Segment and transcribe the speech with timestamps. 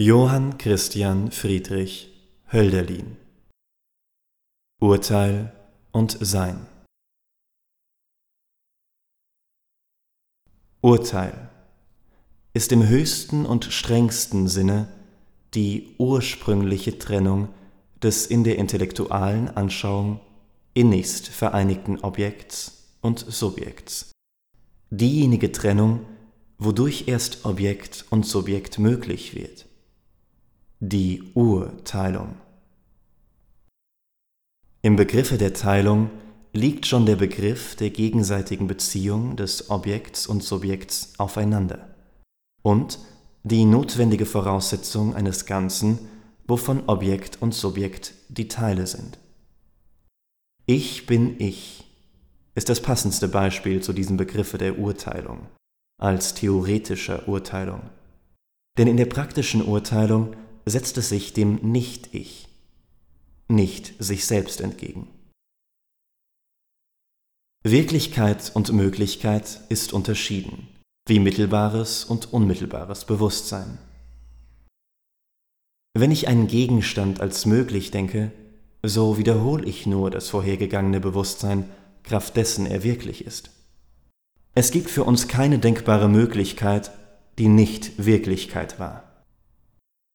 [0.00, 2.08] Johann Christian Friedrich
[2.52, 3.16] Hölderlin.
[4.80, 5.52] Urteil
[5.90, 6.68] und Sein.
[10.82, 11.50] Urteil
[12.54, 14.86] ist im höchsten und strengsten Sinne
[15.54, 17.48] die ursprüngliche Trennung
[18.00, 20.20] des in der intellektualen Anschauung
[20.74, 24.12] innigst vereinigten Objekts und Subjekts,
[24.90, 26.06] diejenige Trennung,
[26.56, 29.66] wodurch erst Objekt und Subjekt möglich wird
[30.80, 32.36] die Urteilung.
[34.82, 36.10] Im Begriffe der Teilung
[36.52, 41.88] liegt schon der Begriff der gegenseitigen Beziehung des Objekts und Subjekts aufeinander
[42.62, 42.98] und
[43.42, 45.98] die notwendige Voraussetzung eines Ganzen,
[46.46, 49.18] wovon Objekt und Subjekt die Teile sind.
[50.66, 51.84] Ich bin ich
[52.54, 55.46] ist das passendste Beispiel zu diesem Begriffe der Urteilung
[56.00, 57.82] als theoretischer Urteilung.
[58.76, 60.34] Denn in der praktischen Urteilung
[60.70, 62.48] setzt es sich dem Nicht-Ich,
[63.48, 65.08] nicht sich selbst entgegen.
[67.64, 70.68] Wirklichkeit und Möglichkeit ist unterschieden,
[71.08, 73.78] wie mittelbares und unmittelbares Bewusstsein.
[75.94, 78.30] Wenn ich einen Gegenstand als möglich denke,
[78.84, 81.68] so wiederhole ich nur das vorhergegangene Bewusstsein,
[82.04, 83.50] Kraft dessen er wirklich ist.
[84.54, 86.92] Es gibt für uns keine denkbare Möglichkeit,
[87.38, 89.07] die nicht Wirklichkeit war.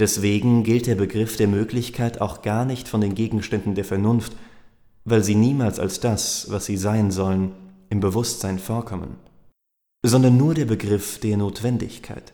[0.00, 4.34] Deswegen gilt der Begriff der Möglichkeit auch gar nicht von den Gegenständen der Vernunft,
[5.04, 7.52] weil sie niemals als das, was sie sein sollen,
[7.90, 9.16] im Bewusstsein vorkommen,
[10.02, 12.32] sondern nur der Begriff der Notwendigkeit.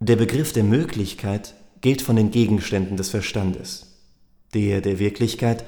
[0.00, 3.96] Der Begriff der Möglichkeit gilt von den Gegenständen des Verstandes,
[4.52, 5.64] der der Wirklichkeit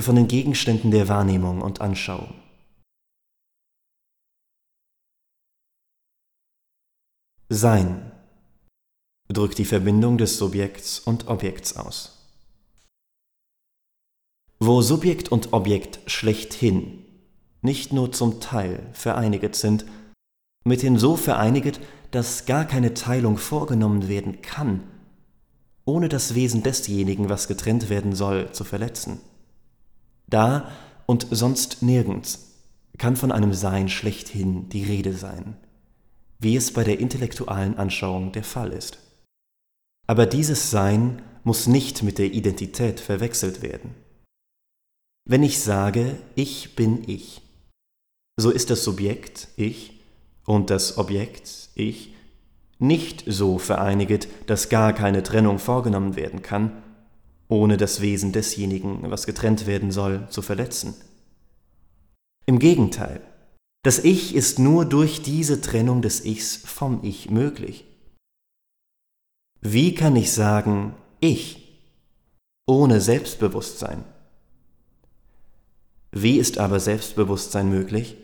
[0.00, 2.34] von den Gegenständen der Wahrnehmung und Anschauung.
[7.48, 8.07] Sein
[9.28, 12.18] drückt die Verbindung des Subjekts und Objekts aus.
[14.58, 17.04] Wo Subjekt und Objekt schlechthin
[17.62, 19.84] nicht nur zum Teil vereiniget sind,
[20.64, 21.80] mithin so vereiniget,
[22.10, 24.82] dass gar keine Teilung vorgenommen werden kann,
[25.84, 29.20] ohne das Wesen desjenigen, was getrennt werden soll, zu verletzen.
[30.26, 30.70] Da
[31.06, 32.54] und sonst nirgends
[32.98, 35.56] kann von einem Sein schlechthin die Rede sein,
[36.38, 38.98] wie es bei der intellektualen Anschauung der Fall ist.
[40.08, 43.94] Aber dieses Sein muss nicht mit der Identität verwechselt werden.
[45.28, 47.42] Wenn ich sage, ich bin ich,
[48.40, 50.00] so ist das Subjekt ich
[50.46, 52.14] und das Objekt ich
[52.78, 56.82] nicht so vereiniget, dass gar keine Trennung vorgenommen werden kann,
[57.48, 60.94] ohne das Wesen desjenigen, was getrennt werden soll, zu verletzen.
[62.46, 63.20] Im Gegenteil,
[63.82, 67.84] das Ich ist nur durch diese Trennung des Ichs vom Ich möglich.
[69.60, 71.80] Wie kann ich sagen, ich,
[72.66, 74.04] ohne Selbstbewusstsein?
[76.12, 78.16] Wie ist aber Selbstbewusstsein möglich?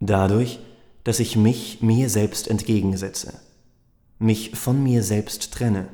[0.00, 0.58] Dadurch,
[1.04, 3.40] dass ich mich mir selbst entgegensetze,
[4.18, 5.88] mich von mir selbst trenne,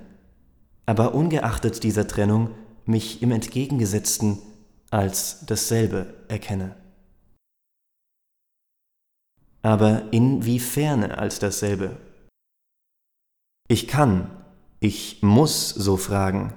[0.86, 2.54] aber ungeachtet dieser Trennung
[2.86, 4.38] mich im Entgegengesetzten
[4.90, 6.76] als dasselbe erkenne.
[9.62, 11.96] Aber inwieferne als dasselbe
[13.68, 14.30] ich kann,
[14.80, 16.52] ich muss so fragen,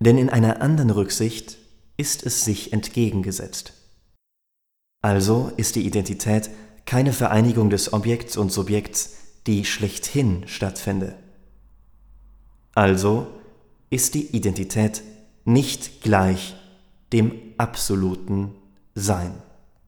[0.00, 1.58] denn in einer anderen Rücksicht
[1.96, 3.72] ist es sich entgegengesetzt.
[5.02, 6.50] Also ist die Identität
[6.84, 11.16] keine Vereinigung des Objekts und Subjekts, die schlechthin stattfände.
[12.74, 13.26] Also
[13.90, 15.02] ist die Identität
[15.44, 16.56] nicht gleich
[17.12, 18.50] dem absoluten
[18.94, 19.34] Sein.